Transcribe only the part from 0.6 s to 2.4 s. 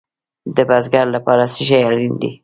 بزګر لپاره څه شی اړین دی؟